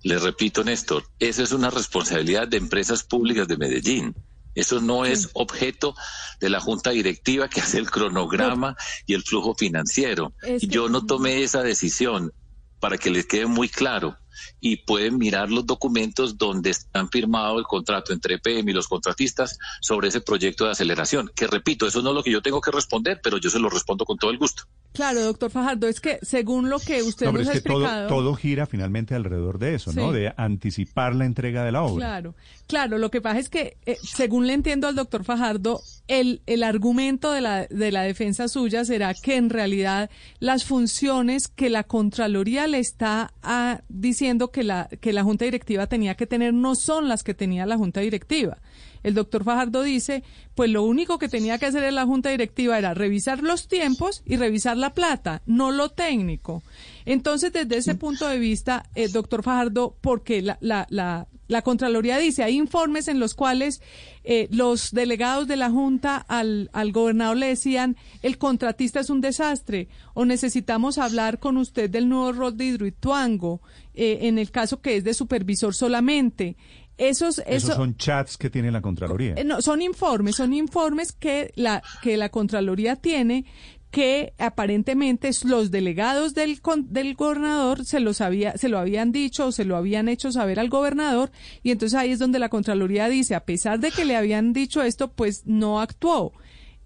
Le 0.03 0.20
repito, 0.20 0.63
Néstor, 0.63 1.03
esa 1.20 1.44
es 1.44 1.51
una 1.51 1.70
responsabilidad 1.70 2.48
de 2.48 2.58
empresas 2.58 3.03
públicas 3.03 3.48
de 3.48 3.58
Medellín. 3.58 4.15
Eso 4.56 4.82
no 4.82 5.06
es 5.06 5.30
objeto 5.34 5.96
de 6.40 6.50
la 6.50 6.60
junta 6.60 6.92
directiva 6.92 7.50
que 7.50 7.62
hace 7.62 7.78
el 7.78 7.90
cronograma 7.90 8.76
y 9.06 9.14
el 9.14 9.24
flujo 9.24 9.56
financiero. 9.56 10.34
Yo 10.62 10.90
no 10.90 11.06
tomé 11.06 11.44
esa 11.44 11.64
decisión 11.64 12.32
para 12.80 12.98
que 12.98 13.10
les 13.10 13.26
quede 13.26 13.46
muy 13.46 13.70
claro 13.70 14.18
y 14.60 14.78
pueden 14.78 15.18
mirar 15.18 15.50
los 15.50 15.66
documentos 15.66 16.38
donde 16.38 16.72
están 16.72 17.10
firmado 17.10 17.60
el 17.60 17.66
contrato 17.66 18.14
entre 18.14 18.36
EPM 18.36 18.70
y 18.70 18.74
los 18.74 18.88
contratistas 18.88 19.58
sobre 19.82 20.10
ese 20.10 20.22
proyecto 20.22 20.66
de 20.66 20.72
aceleración. 20.72 21.32
Que 21.36 21.48
repito, 21.48 21.88
eso 21.88 22.02
no 22.02 22.10
es 22.10 22.16
lo 22.16 22.24
que 22.24 22.32
yo 22.32 22.42
tengo 22.42 22.62
que 22.62 22.72
responder, 22.72 23.20
pero 23.24 23.38
yo 23.38 23.50
se 23.50 23.60
lo 23.60 23.70
respondo 23.70 24.06
con 24.06 24.18
todo 24.18 24.32
el 24.32 24.38
gusto. 24.38 24.64
Claro, 24.94 25.22
doctor 25.22 25.50
Fajardo, 25.50 25.88
es 25.88 26.00
que 26.00 26.20
según 26.22 26.70
lo 26.70 26.80
que 26.80 27.02
usted 27.02 27.32
nos 27.32 27.48
ha 27.48 27.54
explicado... 27.54 28.08
Todo, 28.08 28.36
gira 28.36 28.68
finalmente 28.68 29.16
alrededor 29.16 29.58
de 29.58 29.76
eso, 29.76 29.92
¿no? 29.92 30.12
De 30.12 30.34
anticipar 30.38 31.16
la 31.16 31.26
entrega 31.26 31.64
de 31.64 31.72
la 31.72 31.82
obra. 31.82 32.06
Claro, 32.06 32.36
claro, 32.68 32.98
lo 33.00 33.10
que 33.10 33.20
pasa 33.20 33.40
es 33.40 33.50
que, 33.50 33.78
eh, 33.86 33.98
según 34.04 34.46
le 34.46 34.54
entiendo 34.54 34.88
al 34.88 34.96
doctor 34.96 35.24
Fajardo, 35.24 35.82
el, 36.08 36.42
el 36.46 36.64
argumento 36.64 37.32
de 37.32 37.42
la, 37.42 37.66
de 37.66 37.92
la 37.92 38.04
defensa 38.04 38.48
suya 38.48 38.86
será 38.86 39.14
que 39.16 39.36
en 39.36 39.50
realidad 39.50 40.12
las 40.40 40.64
funciones 40.64 41.48
que 41.48 41.70
la 41.70 41.84
Contraloría 41.84 42.68
le 42.68 42.80
está 42.80 43.34
ah, 43.42 43.82
diciendo 43.90 44.52
que 44.52 44.64
la, 44.64 44.90
que 45.02 45.12
la 45.12 45.24
Junta 45.24 45.46
Directiva 45.46 45.88
tenía 45.88 46.16
que 46.16 46.28
tener 46.28 46.54
no 46.54 46.76
son 46.76 47.08
las 47.08 47.24
que 47.24 47.34
tenía 47.34 47.66
la 47.66 47.78
Junta 47.78 48.02
Directiva. 48.02 48.58
El 49.04 49.14
doctor 49.14 49.44
Fajardo 49.44 49.84
dice, 49.84 50.24
pues 50.56 50.70
lo 50.70 50.84
único 50.84 51.20
que 51.20 51.30
tenía 51.30 51.58
que 51.58 51.66
hacer 51.66 51.84
en 51.84 51.96
la 51.96 52.06
Junta 52.06 52.30
Directiva 52.30 52.78
era 52.78 52.94
revisar 52.94 53.44
los 53.44 53.68
tiempos 53.68 54.24
y 54.26 54.38
revisar 54.38 54.78
la 54.78 54.94
plata, 54.94 55.42
no 55.46 55.72
lo 55.72 55.90
técnico. 55.90 56.64
Entonces, 57.06 57.52
desde 57.52 57.78
ese 57.78 57.96
punto 57.96 58.28
de 58.28 58.40
vista, 58.40 58.86
eh, 58.96 59.10
doctor 59.10 59.44
Fajardo, 59.44 59.96
porque 60.02 60.42
la, 60.42 61.28
Contraloría 61.64 62.18
dice, 62.18 62.44
hay 62.44 62.58
informes 62.58 63.08
en 63.08 63.20
los 63.20 63.36
cuales 63.36 63.82
eh, 64.24 64.48
los 64.52 64.92
delegados 64.92 65.48
de 65.48 65.58
la 65.58 65.70
Junta 65.70 66.18
al, 66.18 66.70
al 66.74 66.92
gobernador 66.92 67.38
le 67.38 67.48
decían, 67.48 67.98
el 68.22 68.38
contratista 68.38 69.02
es 69.02 69.10
un 69.10 69.22
desastre, 69.22 69.88
o 70.14 70.26
necesitamos 70.26 70.98
hablar 70.98 71.40
con 71.40 71.58
usted 71.58 71.90
del 71.90 72.10
nuevo 72.10 72.32
rol 72.32 72.58
de 72.58 72.66
Hidroituango, 72.66 73.62
eh, 73.96 74.20
en 74.22 74.40
el 74.40 74.50
caso 74.50 74.82
que 74.82 74.98
es 74.98 75.04
de 75.04 75.14
supervisor 75.14 75.76
solamente. 75.76 76.56
Esos, 76.98 77.42
esos 77.48 77.76
son 77.76 77.96
chats 77.98 78.38
que 78.38 78.50
tiene 78.50 78.72
la 78.72 78.82
Contraloría. 78.82 79.34
Eh, 79.36 79.44
no, 79.44 79.62
son 79.62 79.82
informes, 79.82 80.36
son 80.36 80.54
informes 80.54 81.12
que 81.12 81.52
la, 81.56 81.82
que 82.02 82.18
la 82.18 82.30
Contraloría 82.30 82.96
tiene 82.96 83.46
que 83.94 84.34
aparentemente 84.40 85.30
los 85.46 85.70
delegados 85.70 86.34
del, 86.34 86.60
del 86.88 87.14
gobernador 87.14 87.86
se 87.86 88.00
los 88.00 88.22
había, 88.22 88.58
se 88.58 88.68
lo 88.68 88.80
habían 88.80 89.12
dicho 89.12 89.48
o 89.48 89.52
se 89.52 89.66
lo 89.66 89.78
habían 89.78 90.10
hecho 90.10 90.32
saber 90.32 90.60
al 90.60 90.70
gobernador 90.70 91.32
y 91.62 91.70
entonces 91.70 92.00
ahí 92.00 92.12
es 92.12 92.18
donde 92.18 92.40
la 92.40 92.50
Contraloría 92.50 93.08
dice, 93.08 93.36
a 93.36 93.46
pesar 93.46 93.80
de 93.80 93.92
que 93.92 94.04
le 94.04 94.16
habían 94.16 94.52
dicho 94.52 94.82
esto, 94.82 95.12
pues 95.12 95.44
no 95.46 95.80
actuó. 95.80 96.34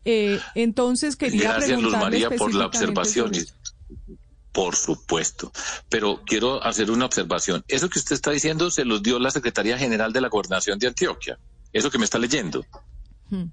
Eh, 0.04 0.40
entonces 0.56 1.16
quería 1.16 1.54
Gracias, 1.54 1.82
Luz 1.82 1.92
María, 1.94 2.30
por 2.30 2.54
la 2.54 2.66
observación. 2.66 3.32
Por 4.58 4.76
supuesto. 4.76 5.52
Pero 5.88 6.24
quiero 6.26 6.64
hacer 6.64 6.90
una 6.90 7.06
observación. 7.06 7.64
Eso 7.68 7.92
que 7.92 8.00
usted 8.00 8.16
está 8.16 8.32
diciendo 8.32 8.72
se 8.72 8.86
los 8.86 9.04
dio 9.04 9.20
la 9.20 9.30
Secretaría 9.30 9.78
General 9.78 10.12
de 10.12 10.20
la 10.20 10.30
Gobernación 10.30 10.80
de 10.80 10.88
Antioquia. 10.88 11.38
Eso 11.72 11.92
que 11.92 12.00
me 12.00 12.06
está 12.06 12.18
leyendo. 12.18 12.66
Hmm. 13.30 13.52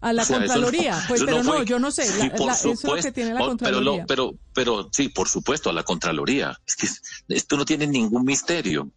A 0.00 0.12
la 0.12 0.24
Contraloría. 0.24 1.04
pues, 1.08 1.24
pero 1.24 1.42
no, 1.42 1.64
yo 1.64 1.80
no 1.80 1.90
sé. 1.90 2.04
eso 2.04 2.70
es 2.70 2.84
lo 2.84 2.94
que 2.94 3.10
tiene 3.10 3.34
la 3.34 3.40
Contraloría. 3.40 4.06
Pero, 4.06 4.30
pero, 4.54 4.74
pero 4.76 4.90
sí, 4.92 5.08
por 5.08 5.28
supuesto, 5.28 5.70
a 5.70 5.72
la 5.72 5.82
Contraloría. 5.82 6.56
Es 6.64 6.76
que 6.76 6.86
esto 7.34 7.56
no 7.56 7.64
tiene 7.64 7.88
ningún 7.88 8.24
misterio. 8.24 8.88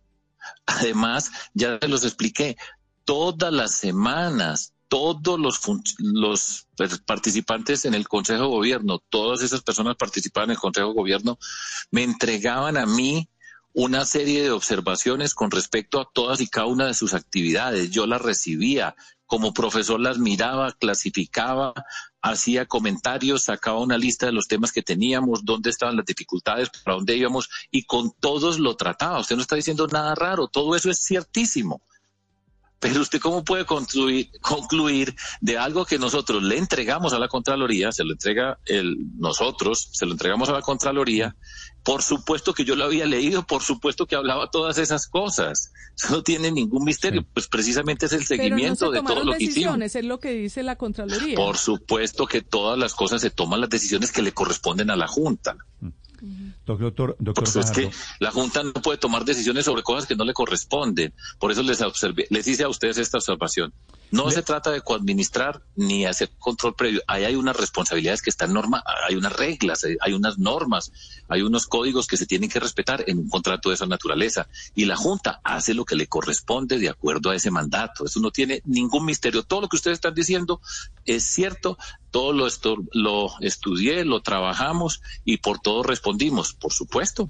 Además, 0.68 1.32
ya 1.56 1.80
los 1.88 2.04
expliqué, 2.04 2.56
todas 3.04 3.52
las 3.52 3.72
semanas 3.72 4.74
todos 4.88 5.40
los, 5.40 5.60
los 6.00 6.68
participantes 7.06 7.86
en 7.86 7.94
el 7.94 8.08
Consejo 8.08 8.44
de 8.44 8.50
Gobierno, 8.50 9.00
todas 9.10 9.42
esas 9.42 9.62
personas 9.62 9.96
participaban 9.96 10.50
en 10.50 10.56
el 10.56 10.60
Consejo 10.60 10.90
de 10.90 10.94
Gobierno, 10.94 11.38
me 11.92 12.04
entregaban 12.04 12.78
a 12.78 12.86
mí 12.86 13.30
una 13.74 14.06
serie 14.06 14.42
de 14.42 14.52
observaciones 14.52 15.36
con 15.36 15.52
respecto 15.52 16.00
a 16.00 16.10
todas 16.12 16.42
y 16.42 16.48
cada 16.48 16.68
una 16.68 16.88
de 16.88 16.96
sus 16.96 17.14
actividades. 17.14 17.92
Yo 17.92 18.08
las 18.08 18.22
recibía, 18.22 18.96
como 19.28 19.54
profesor 19.54 20.00
las 20.00 20.18
miraba, 20.18 20.72
clasificaba, 20.72 21.74
hacía 22.22 22.66
comentarios, 22.66 23.44
sacaba 23.44 23.80
una 23.80 23.98
lista 23.98 24.26
de 24.26 24.32
los 24.32 24.48
temas 24.48 24.72
que 24.72 24.82
teníamos, 24.82 25.46
dónde 25.46 25.70
estaban 25.70 25.96
las 25.96 26.06
dificultades, 26.06 26.70
para 26.84 26.96
dónde 26.96 27.18
íbamos, 27.18 27.50
y 27.70 27.84
con 27.84 28.14
todos 28.20 28.58
lo 28.58 28.76
trataba. 28.76 29.20
Usted 29.20 29.36
no 29.36 29.44
está 29.44 29.56
diciendo 29.56 29.86
nada 29.88 30.16
raro, 30.16 30.48
todo 30.48 30.76
eso 30.76 30.90
es 30.90 31.04
ciertísimo. 31.04 31.82
Pero 32.80 33.02
usted 33.02 33.20
cómo 33.20 33.44
puede 33.44 33.66
concluir 33.66 35.16
de 35.42 35.58
algo 35.58 35.86
que 35.86 35.98
nosotros 35.98 36.44
le 36.44 36.58
entregamos 36.58 37.12
a 37.14 37.20
la 37.20 37.28
Contraloría, 37.28 37.92
se 37.92 38.04
lo 38.04 38.14
entrega 38.14 38.60
el, 38.66 38.98
nosotros, 39.18 39.90
se 39.94 40.06
lo 40.06 40.12
entregamos 40.12 40.50
a 40.50 40.54
la 40.54 40.62
Contraloría, 40.62 41.36
por 41.88 42.04
supuesto 42.04 42.54
que 42.54 42.66
yo 42.66 42.76
lo 42.76 42.84
había 42.84 43.06
leído, 43.06 43.48
por 43.48 43.64
supuesto 43.64 44.06
que 44.06 44.16
hablaba 44.16 44.52
todas 44.52 44.78
esas 44.78 45.08
cosas. 45.08 45.72
Eso 45.96 46.18
no 46.18 46.22
tiene 46.22 46.52
ningún 46.52 46.84
misterio, 46.84 47.26
pues 47.34 47.48
precisamente 47.48 48.08
es 48.08 48.14
el 48.14 48.26
seguimiento 48.26 48.92
de 48.92 49.02
todo 49.02 49.24
lo 49.24 49.34
que 49.34 49.46
hicimos. 49.46 49.80
Es 49.82 50.04
lo 50.06 50.20
que 50.20 50.32
dice 50.32 50.64
la 50.64 50.76
Contraloría. 50.76 51.36
Por 51.36 51.58
supuesto 51.58 52.28
que 52.28 52.42
todas 52.42 52.78
las 52.78 52.94
cosas 52.94 53.22
se 53.22 53.30
toman 53.30 53.62
las 53.62 53.70
decisiones 53.70 54.12
que 54.12 54.22
le 54.22 54.34
corresponden 54.34 54.92
a 54.92 54.96
la 54.96 55.08
Junta. 55.08 55.56
Doctor, 56.66 57.16
doctor 57.20 57.44
pues 57.44 57.56
es 57.56 57.72
que 57.72 57.90
la 58.20 58.32
Junta 58.32 58.64
no 58.64 58.74
puede 58.74 58.98
tomar 58.98 59.26
decisiones 59.26 59.66
sobre 59.66 59.84
cosas 59.84 60.06
que 60.06 60.16
no 60.16 60.26
le 60.26 60.34
corresponden. 60.34 61.14
Por 61.40 61.52
eso 61.52 61.64
les, 61.64 61.80
les 62.30 62.48
hice 62.48 62.64
a 62.64 62.70
ustedes 62.70 62.98
esta 62.98 63.18
observación. 63.18 63.74
No 64.10 64.32
se 64.32 64.42
trata 64.42 64.72
de 64.72 64.82
coadministrar 64.82 65.62
ni 65.76 66.06
hacer 66.06 66.30
control 66.40 66.76
previo. 66.76 67.02
Ahí 67.08 67.26
hay 67.26 67.36
unas 67.36 67.58
responsabilidades 67.58 68.22
que 68.22 68.30
están 68.30 68.54
norma, 68.54 68.84
hay 69.08 69.16
unas 69.16 69.34
reglas, 69.34 69.86
hay 70.00 70.14
unas 70.14 70.40
normas, 70.40 70.92
hay 71.28 71.42
unos 71.42 71.68
códigos 71.68 72.08
que 72.08 72.16
se 72.16 72.26
tienen 72.26 72.50
que 72.50 72.60
respetar 72.60 73.04
en 73.08 73.18
un 73.18 73.30
contrato 73.30 73.70
de 73.70 73.76
esa 73.76 73.86
naturaleza. 73.86 74.48
Y 74.76 74.86
la 74.86 74.96
Junta 74.96 75.42
hace 75.44 75.74
lo 75.74 75.84
que 75.84 75.96
le 75.96 76.08
corresponde 76.08 76.80
de 76.80 76.90
acuerdo 76.90 77.32
a 77.32 77.36
ese 77.36 77.52
mandato. 77.52 78.06
Eso 78.06 78.22
no 78.22 78.32
tiene 78.32 78.62
ningún 78.66 79.06
misterio. 79.06 79.44
Todo 79.44 79.62
lo 79.62 79.68
que 79.68 79.76
ustedes 79.76 79.96
están 79.96 80.14
diciendo 80.14 80.62
es 81.06 81.24
cierto. 81.24 81.78
Todo 82.10 82.32
lo, 82.32 82.48
lo 82.94 83.30
estudié, 83.42 84.06
lo 84.06 84.22
trabajamos 84.22 85.02
y 85.26 85.38
por 85.38 85.60
todo 85.60 85.84
respondimos, 85.84 86.54
por 86.54 86.72
supuesto. 86.72 87.30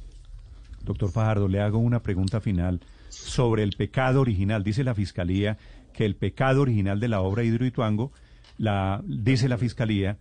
Doctor 0.83 1.11
Fajardo, 1.11 1.47
le 1.47 1.59
hago 1.59 1.79
una 1.79 2.01
pregunta 2.01 2.39
final 2.39 2.81
sobre 3.09 3.63
el 3.63 3.75
pecado 3.75 4.21
original. 4.21 4.63
Dice 4.63 4.83
la 4.83 4.93
Fiscalía 4.93 5.57
que 5.97 6.05
el 6.05 6.15
pecado 6.15 6.61
original 6.61 6.99
de 6.99 7.07
la 7.07 7.21
obra 7.21 7.43
Hidroituango, 7.43 8.11
la, 8.59 9.01
dice 9.03 9.49
la 9.49 9.57
Fiscalía, 9.57 10.19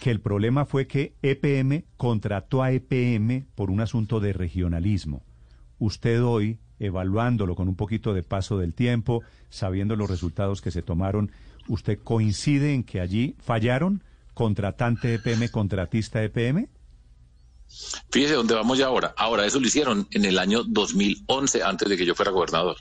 que 0.00 0.10
el 0.10 0.20
problema 0.20 0.66
fue 0.66 0.88
que 0.88 1.14
EPM 1.22 1.84
contrató 1.96 2.64
a 2.64 2.72
EPM 2.72 3.46
por 3.54 3.70
un 3.70 3.80
asunto 3.80 4.18
de 4.18 4.32
regionalismo. 4.32 5.22
Usted 5.78 6.24
hoy, 6.24 6.58
evaluándolo 6.80 7.54
con 7.54 7.68
un 7.68 7.76
poquito 7.76 8.14
de 8.14 8.24
paso 8.24 8.58
del 8.58 8.74
tiempo, 8.74 9.22
sabiendo 9.48 9.94
los 9.94 10.10
resultados 10.10 10.60
que 10.60 10.72
se 10.72 10.82
tomaron, 10.82 11.30
¿usted 11.68 12.00
coincide 12.02 12.74
en 12.74 12.82
que 12.82 13.00
allí 13.00 13.36
fallaron? 13.38 14.02
¿Contratante 14.34 15.14
EPM, 15.14 15.50
contratista 15.52 16.20
EPM? 16.24 16.66
Fíjese 18.10 18.34
dónde 18.34 18.56
vamos 18.56 18.76
ya 18.76 18.86
ahora. 18.86 19.14
Ahora, 19.16 19.46
eso 19.46 19.60
lo 19.60 19.68
hicieron 19.68 20.08
en 20.10 20.24
el 20.24 20.36
año 20.36 20.64
2011, 20.64 21.62
antes 21.62 21.88
de 21.88 21.96
que 21.96 22.04
yo 22.04 22.16
fuera 22.16 22.32
gobernador. 22.32 22.78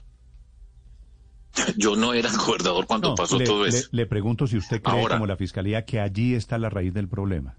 Yo 1.77 1.95
no 1.95 2.13
era 2.13 2.31
gobernador 2.31 2.85
cuando 2.85 3.15
pasó 3.15 3.39
todo 3.39 3.65
eso. 3.65 3.87
Le, 3.91 4.05
pregunto 4.05 4.47
si 4.47 4.57
usted 4.57 4.81
cree, 4.81 5.07
como 5.07 5.25
la 5.25 5.37
Fiscalía, 5.37 5.85
que 5.85 5.99
allí 5.99 6.33
está 6.33 6.57
la 6.57 6.69
raíz 6.69 6.93
del 6.93 7.07
problema. 7.07 7.57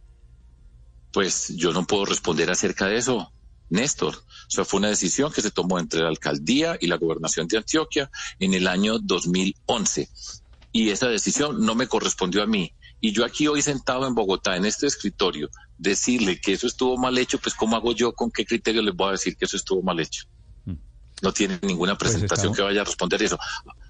Pues 1.12 1.54
yo 1.56 1.72
no 1.72 1.86
puedo 1.86 2.04
responder 2.04 2.50
acerca 2.50 2.86
de 2.86 2.98
eso, 2.98 3.32
Néstor. 3.70 4.14
O 4.14 4.50
sea, 4.50 4.64
fue 4.64 4.78
una 4.78 4.88
decisión 4.88 5.32
que 5.32 5.40
se 5.40 5.50
tomó 5.50 5.78
entre 5.78 6.00
la 6.00 6.08
alcaldía 6.08 6.76
y 6.80 6.86
la 6.86 6.96
gobernación 6.96 7.48
de 7.48 7.58
Antioquia 7.58 8.10
en 8.38 8.54
el 8.54 8.66
año 8.66 8.98
2011. 8.98 10.08
Y 10.72 10.90
esa 10.90 11.08
decisión 11.08 11.64
no 11.64 11.74
me 11.74 11.86
correspondió 11.86 12.42
a 12.42 12.46
mí. 12.46 12.72
Y 13.00 13.12
yo 13.12 13.24
aquí 13.24 13.46
hoy 13.46 13.62
sentado 13.62 14.06
en 14.06 14.14
Bogotá, 14.14 14.56
en 14.56 14.64
este 14.64 14.86
escritorio, 14.86 15.48
decirle 15.78 16.40
que 16.40 16.52
eso 16.52 16.66
estuvo 16.66 16.96
mal 16.96 17.16
hecho, 17.16 17.38
pues 17.38 17.54
¿cómo 17.54 17.76
hago 17.76 17.92
yo? 17.92 18.12
¿Con 18.12 18.30
qué 18.30 18.44
criterio 18.44 18.82
les 18.82 18.94
voy 18.94 19.08
a 19.08 19.12
decir 19.12 19.36
que 19.36 19.44
eso 19.44 19.56
estuvo 19.56 19.82
mal 19.82 20.00
hecho? 20.00 20.24
Mm. 20.64 20.74
No 21.22 21.32
tiene 21.32 21.58
ninguna 21.62 21.96
pues 21.96 22.12
presentación 22.12 22.54
que 22.54 22.62
vaya 22.62 22.82
a 22.82 22.84
responder 22.84 23.22
eso. 23.22 23.38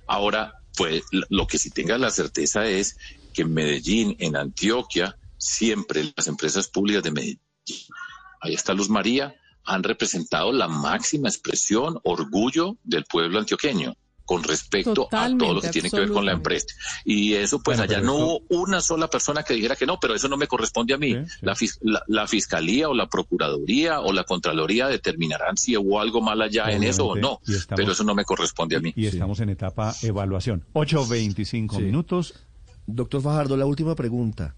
Ahora, 0.08 0.54
pues 0.76 1.04
lo 1.10 1.46
que 1.46 1.58
sí 1.58 1.70
tenga 1.70 1.98
la 1.98 2.10
certeza 2.10 2.66
es 2.66 2.96
que 3.32 3.42
en 3.42 3.54
Medellín, 3.54 4.16
en 4.18 4.36
Antioquia, 4.36 5.16
siempre 5.36 6.12
las 6.16 6.26
empresas 6.26 6.68
públicas 6.68 7.02
de 7.02 7.12
Medellín, 7.12 7.40
ahí 8.40 8.54
está 8.54 8.74
Luz 8.74 8.88
María, 8.88 9.34
han 9.64 9.82
representado 9.82 10.50
la 10.50 10.66
máxima 10.66 11.28
expresión, 11.28 12.00
orgullo 12.02 12.76
del 12.82 13.04
pueblo 13.04 13.38
antioqueño 13.38 13.94
con 14.28 14.44
respecto 14.44 15.08
a 15.10 15.34
todo 15.38 15.54
lo 15.54 15.60
que 15.62 15.70
tiene 15.70 15.88
que 15.88 16.00
ver 16.00 16.12
con 16.12 16.26
la 16.26 16.32
empresa. 16.32 16.66
Y 17.02 17.32
eso, 17.32 17.62
pues 17.62 17.80
allá 17.80 18.02
no 18.02 18.14
hubo 18.14 18.42
una 18.50 18.82
sola 18.82 19.08
persona 19.08 19.42
que 19.42 19.54
dijera 19.54 19.74
que 19.74 19.86
no, 19.86 19.98
pero 19.98 20.14
eso 20.14 20.28
no 20.28 20.36
me 20.36 20.46
corresponde 20.46 20.92
a 20.92 20.98
mí. 20.98 21.16
La, 21.40 21.56
la, 22.06 22.26
fiscalía 22.26 22.90
o 22.90 22.94
la 22.94 23.06
procuraduría 23.06 24.00
o 24.00 24.12
la 24.12 24.24
contraloría 24.24 24.88
determinarán 24.88 25.56
si 25.56 25.78
hubo 25.78 25.98
algo 25.98 26.20
mal 26.20 26.42
allá 26.42 26.70
en 26.70 26.84
eso 26.84 27.06
o 27.06 27.16
no, 27.16 27.40
pero 27.74 27.92
eso 27.92 28.04
no 28.04 28.14
me 28.14 28.26
corresponde 28.26 28.76
a 28.76 28.80
mí. 28.80 28.92
Y 28.94 29.06
estamos 29.06 29.40
en 29.40 29.48
etapa 29.48 29.94
evaluación. 30.02 30.62
8.25 30.74 31.80
minutos. 31.80 32.34
Doctor 32.86 33.22
Fajardo, 33.22 33.56
la 33.56 33.64
última 33.64 33.94
pregunta. 33.94 34.56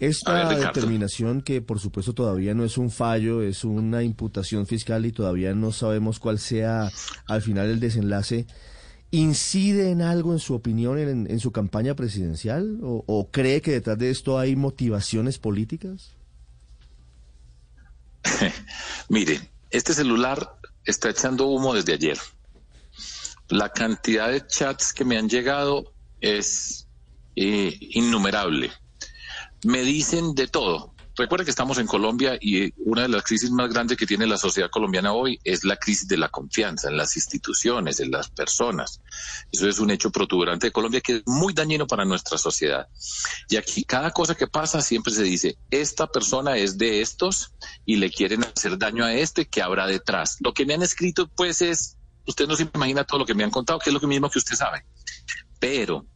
Esta 0.00 0.48
determinación, 0.48 1.42
que 1.42 1.60
por 1.60 1.78
supuesto 1.78 2.14
todavía 2.14 2.54
no 2.54 2.64
es 2.64 2.78
un 2.78 2.90
fallo, 2.90 3.42
es 3.42 3.64
una 3.64 4.02
imputación 4.02 4.66
fiscal 4.66 5.04
y 5.04 5.12
todavía 5.12 5.54
no 5.54 5.72
sabemos 5.72 6.18
cuál 6.18 6.38
sea 6.38 6.90
al 7.26 7.42
final 7.42 7.68
el 7.68 7.80
desenlace, 7.80 8.46
¿incide 9.10 9.90
en 9.90 10.00
algo 10.00 10.32
en 10.32 10.38
su 10.38 10.54
opinión 10.54 10.98
en, 10.98 11.38
su 11.38 11.52
campaña 11.52 11.94
presidencial? 11.96 12.78
¿O, 12.82 13.28
cree 13.30 13.60
que 13.60 13.72
detrás 13.72 13.98
de 13.98 14.08
esto 14.08 14.38
hay 14.38 14.56
motivaciones 14.56 15.38
políticas? 15.38 16.12
Mire, 19.10 19.50
este 19.68 19.92
celular 19.92 20.56
está 20.86 21.10
echando 21.10 21.46
humo 21.48 21.74
desde 21.74 21.92
ayer. 21.92 22.18
La 23.48 23.68
cantidad 23.68 24.30
de 24.30 24.46
chats 24.46 24.94
que 24.94 25.04
me 25.04 25.18
han 25.18 25.28
llegado 25.28 25.92
es 26.22 26.88
eh, 27.36 27.76
innumerable 27.80 28.70
me 29.64 29.82
dicen 29.82 30.34
de 30.34 30.48
todo. 30.48 30.94
Recuerda 31.16 31.44
que 31.44 31.50
estamos 31.50 31.76
en 31.78 31.86
Colombia 31.86 32.38
y 32.40 32.72
una 32.78 33.02
de 33.02 33.08
las 33.08 33.24
crisis 33.24 33.50
más 33.50 33.68
grandes 33.68 33.98
que 33.98 34.06
tiene 34.06 34.26
la 34.26 34.38
sociedad 34.38 34.70
colombiana 34.70 35.12
hoy 35.12 35.38
es 35.44 35.64
la 35.64 35.76
crisis 35.76 36.08
de 36.08 36.16
la 36.16 36.28
confianza 36.28 36.88
en 36.88 36.96
las 36.96 37.14
instituciones, 37.16 38.00
en 38.00 38.10
las 38.10 38.30
personas. 38.30 39.00
Eso 39.52 39.68
es 39.68 39.80
un 39.80 39.90
hecho 39.90 40.10
protuberante 40.10 40.68
de 40.68 40.72
Colombia 40.72 41.02
que 41.02 41.16
es 41.16 41.22
muy 41.26 41.52
dañino 41.52 41.86
para 41.86 42.06
nuestra 42.06 42.38
sociedad. 42.38 42.88
Y 43.48 43.56
aquí 43.56 43.84
cada 43.84 44.12
cosa 44.12 44.34
que 44.34 44.46
pasa 44.46 44.80
siempre 44.80 45.12
se 45.12 45.24
dice, 45.24 45.58
esta 45.70 46.06
persona 46.06 46.56
es 46.56 46.78
de 46.78 47.02
estos 47.02 47.52
y 47.84 47.96
le 47.96 48.10
quieren 48.10 48.44
hacer 48.44 48.78
daño 48.78 49.04
a 49.04 49.12
este 49.12 49.46
que 49.46 49.60
habrá 49.60 49.86
detrás. 49.86 50.38
Lo 50.40 50.54
que 50.54 50.64
me 50.64 50.74
han 50.74 50.82
escrito 50.82 51.28
pues 51.28 51.60
es, 51.60 51.98
usted 52.26 52.46
no 52.46 52.56
se 52.56 52.70
imagina 52.72 53.04
todo 53.04 53.18
lo 53.18 53.26
que 53.26 53.34
me 53.34 53.44
han 53.44 53.50
contado, 53.50 53.78
que 53.78 53.90
es 53.90 53.94
lo 53.94 54.08
mismo 54.08 54.30
que 54.30 54.38
usted 54.38 54.56
sabe. 54.56 54.86
Pero 55.58 56.06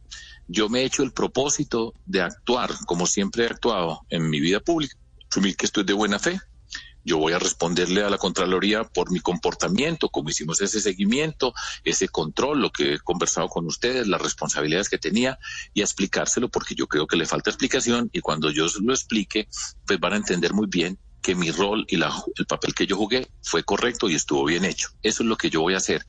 yo 0.47 0.69
me 0.69 0.81
he 0.81 0.85
hecho 0.85 1.03
el 1.03 1.11
propósito 1.11 1.93
de 2.05 2.21
actuar 2.21 2.71
como 2.85 3.07
siempre 3.07 3.43
he 3.43 3.47
actuado 3.47 4.01
en 4.09 4.29
mi 4.29 4.39
vida 4.39 4.59
pública, 4.59 4.95
asumir 5.29 5.55
que 5.55 5.65
estoy 5.65 5.83
de 5.83 5.93
buena 5.93 6.19
fe. 6.19 6.39
Yo 7.03 7.19
voy 7.19 7.33
a 7.33 7.39
responderle 7.39 8.03
a 8.03 8.09
la 8.09 8.17
Contraloría 8.17 8.83
por 8.83 9.11
mi 9.11 9.19
comportamiento, 9.19 10.09
como 10.09 10.29
hicimos 10.29 10.59
ese 10.61 10.81
seguimiento, 10.81 11.53
ese 11.83 12.07
control, 12.07 12.61
lo 12.61 12.71
que 12.71 12.95
he 12.95 12.99
conversado 12.99 13.47
con 13.47 13.67
ustedes, 13.67 14.07
las 14.07 14.21
responsabilidades 14.21 14.89
que 14.89 14.97
tenía 14.97 15.37
y 15.75 15.81
a 15.81 15.83
explicárselo 15.83 16.49
porque 16.49 16.73
yo 16.73 16.87
creo 16.87 17.05
que 17.05 17.15
le 17.15 17.27
falta 17.27 17.51
explicación 17.51 18.09
y 18.11 18.21
cuando 18.21 18.49
yo 18.49 18.65
lo 18.81 18.93
explique, 18.93 19.47
pues 19.85 19.99
van 19.99 20.13
a 20.13 20.17
entender 20.17 20.53
muy 20.53 20.65
bien 20.67 20.97
que 21.25 21.33
mi 21.33 21.49
rol 21.49 21.85
y 21.89 21.95
el 21.95 22.45
papel 22.45 22.75
que 22.75 22.85
yo 22.85 22.97
jugué 22.97 23.27
fue 23.41 23.63
correcto 23.63 24.07
y 24.07 24.13
estuvo 24.13 24.45
bien 24.45 24.63
hecho. 24.63 24.89
Eso 25.01 25.23
es 25.23 25.29
lo 25.29 25.37
que 25.37 25.49
yo 25.49 25.61
voy 25.61 25.73
a 25.73 25.77
hacer. 25.77 26.05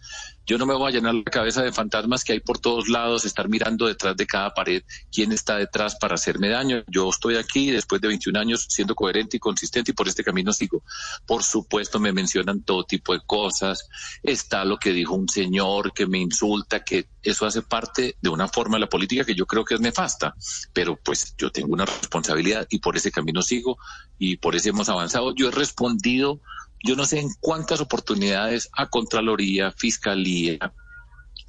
Yo 0.47 0.59
no 0.59 0.67
me 0.67 0.75
voy 0.75 0.91
a 0.91 0.95
llenar 0.95 1.15
la 1.15 1.25
cabeza 1.25 1.63
de 1.63 1.73
fantasmas 1.73 2.23
que 2.23 2.33
hay 2.33 2.41
por 2.41 2.59
todos 2.59 2.89
lados, 2.89 3.25
estar 3.25 3.49
mirando 3.49 3.87
detrás 3.87 4.17
de 4.17 4.27
cada 4.27 4.55
pared 4.55 4.83
quién 5.13 5.33
está 5.33 5.57
detrás 5.57 5.97
para 5.97 6.15
hacerme 6.15 6.49
daño. 6.49 6.85
Yo 6.87 7.11
estoy 7.11 7.37
aquí 7.37 7.71
después 7.73 8.01
de 8.01 8.09
21 8.09 8.39
años 8.39 8.67
siendo 8.69 8.95
coherente 8.95 9.39
y 9.39 9.41
consistente 9.41 9.91
y 9.91 9.95
por 9.95 10.07
este 10.07 10.23
camino 10.23 10.53
sigo. 10.53 10.85
Por 11.27 11.43
supuesto 11.43 11.99
me 11.99 12.13
mencionan 12.13 12.63
todo 12.63 12.85
tipo 12.85 13.13
de 13.13 13.21
cosas. 13.27 13.89
Está 14.23 14.65
lo 14.65 14.79
que 14.79 14.93
dijo 14.93 15.15
un 15.15 15.29
señor 15.29 15.93
que 15.93 16.07
me 16.07 16.19
insulta, 16.19 16.85
que 16.85 17.09
eso 17.23 17.45
hace 17.45 17.63
parte 17.63 18.17
de 18.21 18.29
una 18.29 18.47
forma 18.47 18.77
de 18.77 18.83
la 18.83 18.89
política 18.89 19.25
que 19.25 19.35
yo 19.35 19.47
creo 19.47 19.65
que 19.65 19.75
es 19.75 19.81
nefasta. 19.81 20.35
Pero 20.73 20.97
pues 20.97 21.35
yo 21.37 21.51
tengo 21.51 21.73
una 21.73 21.87
responsabilidad 21.87 22.69
y 22.71 22.79
por 22.79 22.97
ese 22.97 23.11
camino 23.11 23.43
sigo 23.43 23.79
y 24.17 24.37
por 24.37 24.55
eso 24.55 24.69
hemos 24.69 24.89
avanzado. 24.89 25.35
Yo 25.35 25.49
he 25.49 25.53
respondido, 25.53 26.41
yo 26.87 26.95
no 26.95 27.05
sé 27.05 27.19
en 27.21 27.31
cuántas 27.41 27.81
oportunidades 27.81 28.71
a 28.73 28.87
Contraloría, 28.89 29.73
Fiscalía, 29.73 30.73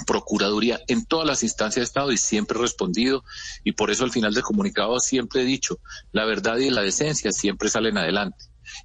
Procuraduría, 0.05 0.79
en 0.87 1.05
todas 1.05 1.27
las 1.27 1.43
instancias 1.43 1.81
de 1.81 1.85
Estado 1.85 2.11
y 2.11 2.17
siempre 2.17 2.57
he 2.57 2.61
respondido 2.61 3.23
y 3.63 3.71
por 3.71 3.89
eso 3.91 4.03
al 4.03 4.11
final 4.11 4.33
del 4.33 4.43
comunicado 4.43 4.99
siempre 4.99 5.41
he 5.41 5.45
dicho, 5.45 5.79
la 6.11 6.25
verdad 6.25 6.57
y 6.57 6.69
la 6.69 6.81
decencia 6.81 7.31
siempre 7.31 7.69
salen 7.69 7.97
adelante. 7.97 8.37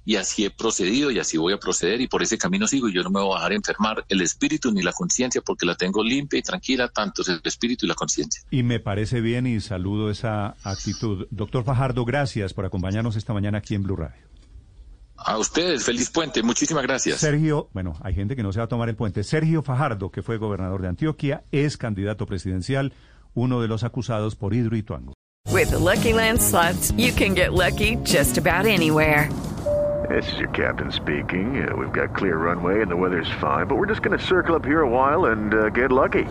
Y 0.05 0.15
así 0.15 0.45
he 0.45 0.49
procedido 0.49 1.11
y 1.11 1.19
así 1.19 1.37
voy 1.37 1.53
a 1.53 1.59
proceder 1.59 2.01
y 2.01 2.07
por 2.07 2.23
ese 2.23 2.37
camino 2.37 2.67
sigo 2.67 2.87
y 2.87 2.93
yo 2.93 3.03
no 3.03 3.09
me 3.09 3.19
voy 3.19 3.33
a 3.33 3.39
dejar 3.39 3.53
enfermar 3.53 4.05
el 4.07 4.21
espíritu 4.21 4.71
ni 4.71 4.81
la 4.81 4.93
conciencia 4.93 5.41
porque 5.41 5.65
la 5.65 5.75
tengo 5.75 6.03
limpia 6.03 6.39
y 6.39 6.41
tranquila, 6.41 6.87
tanto 6.87 7.21
es 7.21 7.27
el 7.29 7.41
espíritu 7.43 7.85
y 7.85 7.89
la 7.89 7.95
conciencia. 7.95 8.43
Y 8.49 8.63
me 8.63 8.79
parece 8.79 9.21
bien 9.21 9.45
y 9.45 9.59
saludo 9.59 10.09
esa 10.09 10.55
actitud. 10.63 11.27
Doctor 11.31 11.63
Fajardo, 11.63 12.05
gracias 12.05 12.53
por 12.53 12.65
acompañarnos 12.65 13.15
esta 13.17 13.33
mañana 13.33 13.57
aquí 13.57 13.75
en 13.75 13.83
Blue 13.83 13.97
Radio. 13.97 14.33
A 15.25 15.37
ustedes, 15.37 15.85
feliz 15.85 16.09
puente, 16.09 16.43
muchísimas 16.43 16.83
gracias. 16.83 17.19
Sergio, 17.19 17.69
bueno, 17.73 17.95
hay 18.01 18.13
gente 18.13 18.35
que 18.35 18.43
no 18.43 18.51
se 18.51 18.59
va 18.59 18.65
a 18.65 18.67
tomar 18.67 18.89
el 18.89 18.95
puente. 18.95 19.23
Sergio 19.23 19.61
Fajardo, 19.61 20.11
que 20.11 20.21
fue 20.21 20.37
gobernador 20.37 20.81
de 20.81 20.89
Antioquia, 20.89 21.43
es 21.51 21.77
candidato 21.77 22.25
presidencial, 22.25 22.93
uno 23.33 23.61
de 23.61 23.67
los 23.67 23.83
acusados 23.83 24.35
por 24.35 24.53
Hidroituango. 24.53 25.13
With 25.51 25.69
the 25.69 25.79
Lucky 25.79 26.13
Land 26.13 26.41
slots, 26.41 26.91
you 26.97 27.13
can 27.13 27.35
get 27.35 27.53
lucky 27.53 27.97
just 28.03 28.37
about 28.37 28.65
anywhere. 28.65 29.29
This 30.09 30.29
is 30.33 30.39
your 30.39 30.49
captain 30.49 30.91
speaking. 30.91 31.65
Uh, 31.65 31.75
we've 31.77 31.93
got 31.93 32.13
clear 32.13 32.35
runway 32.35 32.81
and 32.81 32.91
the 32.91 32.95
weather's 32.95 33.29
fine, 33.39 33.67
but 33.67 33.77
we're 33.77 33.87
just 33.87 34.01
going 34.01 34.17
to 34.17 34.23
circle 34.23 34.55
up 34.55 34.65
here 34.65 34.81
a 34.81 34.89
while 34.89 35.25
and 35.31 35.53
uh, 35.53 35.69
get 35.69 35.91
lucky. 35.91 36.25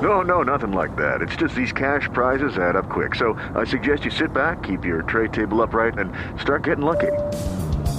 No, 0.00 0.22
no, 0.22 0.42
nothing 0.42 0.70
like 0.70 0.94
that. 0.96 1.20
It's 1.22 1.34
just 1.34 1.56
these 1.56 1.72
cash 1.72 2.08
prizes 2.12 2.56
add 2.56 2.76
up 2.76 2.88
quick. 2.88 3.16
So 3.16 3.34
I 3.56 3.64
suggest 3.64 4.04
you 4.04 4.12
sit 4.12 4.32
back, 4.32 4.62
keep 4.62 4.84
your 4.84 5.02
tray 5.02 5.28
table 5.28 5.60
upright, 5.62 5.98
and 5.98 6.12
start 6.40 6.62
getting 6.62 6.84
lucky. 6.84 7.10